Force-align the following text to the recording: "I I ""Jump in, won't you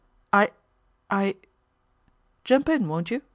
"I 0.33 0.49
I 1.11 1.35
""Jump 2.43 2.69
in, 2.69 2.87
won't 2.87 3.11
you 3.11 3.21